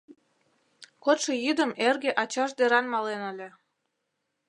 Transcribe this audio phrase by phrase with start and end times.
[1.03, 3.49] Кодшо йӱдым эрге ачаж деран мален ыле.